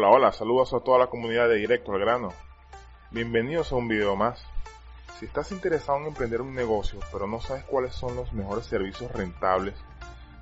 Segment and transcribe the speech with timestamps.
[0.00, 2.32] Hola, saludos a toda la comunidad de Directo al Grano.
[3.10, 4.40] Bienvenidos a un video más.
[5.18, 9.10] Si estás interesado en emprender un negocio, pero no sabes cuáles son los mejores servicios
[9.10, 9.74] rentables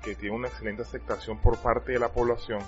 [0.03, 2.59] que tienen una excelente aceptación por parte de la población,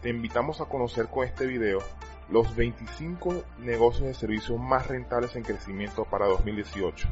[0.00, 1.80] te invitamos a conocer con este video
[2.30, 7.08] los 25 negocios de servicios más rentables en crecimiento para 2018.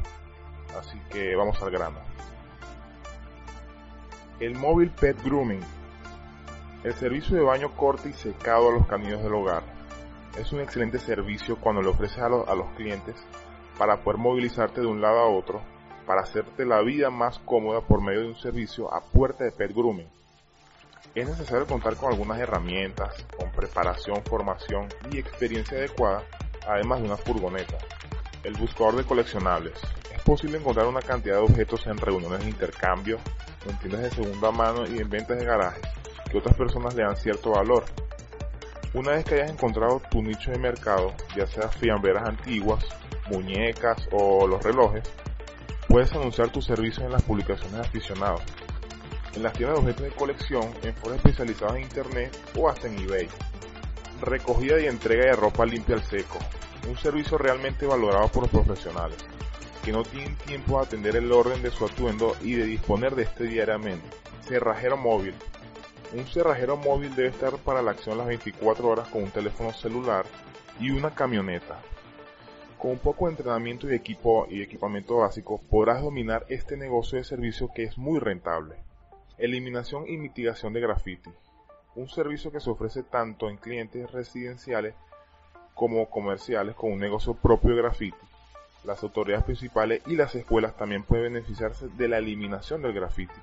[0.79, 1.99] Así que vamos al grano.
[4.39, 5.76] El móvil Pet Grooming.
[6.83, 9.63] El servicio de baño corte y secado a los caninos del hogar.
[10.37, 13.15] Es un excelente servicio cuando le ofreces a los, a los clientes
[13.79, 15.59] para poder movilizarte de un lado a otro,
[16.05, 19.73] para hacerte la vida más cómoda por medio de un servicio a puerta de Pet
[19.73, 20.07] Grooming.
[21.15, 26.23] Es necesario contar con algunas herramientas, con preparación, formación y experiencia adecuada,
[26.67, 27.77] además de una furgoneta.
[28.43, 29.73] El buscador de coleccionables.
[30.13, 33.17] Es posible encontrar una cantidad de objetos en reuniones de intercambio,
[33.67, 35.96] en tiendas de segunda mano y en ventas de garajes
[36.29, 37.83] que otras personas le dan cierto valor.
[38.93, 42.85] Una vez que hayas encontrado tu nicho de mercado, ya sea fiambreras antiguas,
[43.29, 45.03] muñecas o los relojes,
[45.87, 48.41] puedes anunciar tus servicios en las publicaciones de aficionados,
[49.35, 52.99] en las tiendas de objetos de colección, en foros especializados en internet o hasta en
[52.99, 53.29] eBay.
[54.21, 56.39] Recogida y entrega de ropa limpia al seco,
[56.87, 59.17] un servicio realmente valorado por los profesionales,
[59.83, 63.23] que no tienen tiempo de atender el orden de su atuendo y de disponer de
[63.23, 64.07] este diariamente.
[64.41, 65.35] Cerrajero móvil.
[66.13, 70.25] Un cerrajero móvil debe estar para la acción las 24 horas con un teléfono celular
[70.79, 71.81] y una camioneta.
[72.77, 77.25] Con un poco de entrenamiento y, equipo y equipamiento básico podrás dominar este negocio de
[77.25, 78.77] servicio que es muy rentable.
[79.37, 81.29] Eliminación y mitigación de graffiti.
[81.95, 84.95] Un servicio que se ofrece tanto en clientes residenciales
[85.75, 88.17] como comerciales con un negocio propio de graffiti.
[88.85, 93.41] Las autoridades principales y las escuelas también pueden beneficiarse de la eliminación del graffiti.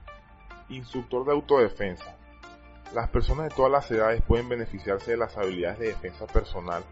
[0.71, 2.17] Instructor de autodefensa.
[2.93, 6.85] Las personas de todas las edades pueden beneficiarse de las habilidades de defensa personal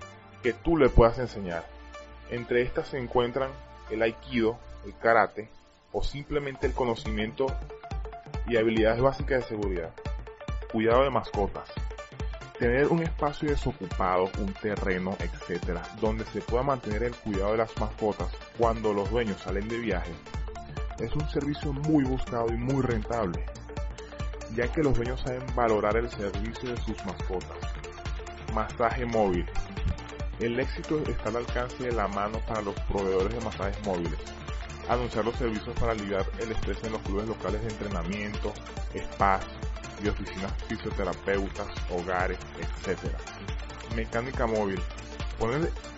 [0.42, 1.64] que tú le puedas enseñar.
[2.30, 3.50] Entre estas se encuentran
[3.90, 5.48] el aikido, el karate
[5.92, 7.46] o simplemente el conocimiento
[8.46, 9.90] y habilidades básicas de seguridad.
[10.72, 11.68] Cuidado de mascotas.
[12.58, 17.76] Tener un espacio desocupado, un terreno, etc., donde se pueda mantener el cuidado de las
[17.78, 20.12] mascotas cuando los dueños salen de viaje,
[20.98, 23.44] es un servicio muy buscado y muy rentable,
[24.54, 27.56] ya que los dueños saben valorar el servicio de sus mascotas.
[28.52, 29.46] Masaje móvil.
[30.40, 34.18] El éxito está al alcance de la mano para los proveedores de masajes móviles.
[34.88, 38.52] Anunciar los servicios para aliviar el estrés en los clubes locales de entrenamiento,
[38.94, 39.44] spas,
[40.02, 42.98] de oficinas fisioterapeutas, hogares, etc.
[43.94, 44.80] Mecánica móvil.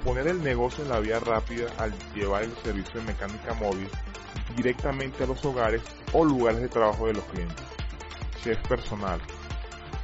[0.05, 3.89] Poner el negocio en la vía rápida al llevar el servicio de mecánica móvil
[4.57, 5.83] directamente a los hogares
[6.13, 7.65] o lugares de trabajo de los clientes.
[8.45, 9.19] Chef personal.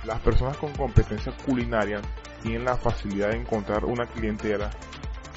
[0.06, 2.00] Las personas con competencia culinaria
[2.42, 4.70] tienen la facilidad de encontrar una clientela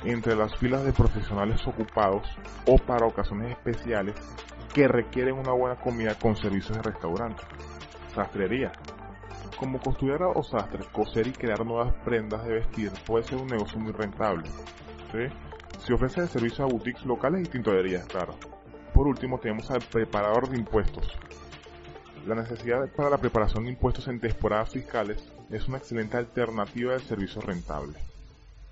[0.06, 2.26] entre las filas de profesionales ocupados
[2.66, 4.16] o para ocasiones especiales
[4.74, 7.44] que requieren una buena comida con servicios de restaurante.
[8.16, 8.72] Sastrería.
[9.58, 13.80] Como costurera o sastre, coser y crear nuevas prendas de vestir puede ser un negocio
[13.80, 14.50] muy rentable.
[15.80, 18.34] Se ofrece el servicio a boutiques locales y tintorerías, claro.
[18.94, 21.06] Por último, tenemos al preparador de impuestos.
[22.26, 27.02] La necesidad para la preparación de impuestos en temporadas fiscales es una excelente alternativa de
[27.02, 27.98] servicio rentable.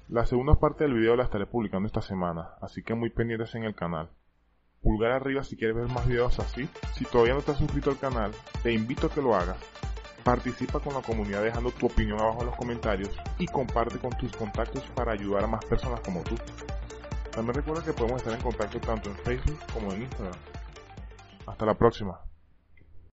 [0.08, 3.64] La segunda parte del video la estaré publicando esta semana, así que muy pendientes en
[3.64, 4.10] el canal.
[4.82, 6.70] Pulgar arriba si quieres ver más videos así.
[6.96, 8.32] Si todavía no te has suscrito al canal,
[8.64, 9.58] te invito a que lo hagas.
[10.24, 14.32] Participa con la comunidad dejando tu opinión abajo en los comentarios y comparte con tus
[14.34, 16.36] contactos para ayudar a más personas como tú.
[17.32, 20.40] También recuerda que podemos estar en contacto tanto en Facebook como en Instagram.
[21.46, 22.31] Hasta la próxima.